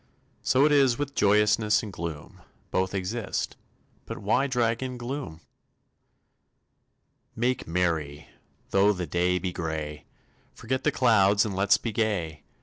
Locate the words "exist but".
2.95-4.17